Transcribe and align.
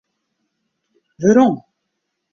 Werom. 1.21 1.55